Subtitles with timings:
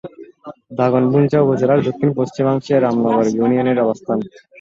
[0.77, 4.17] দাগনভূঞা উপজেলার দক্ষিণ-পশ্চিমাংশে রামনগর ইউনিয়নের অবস্থান।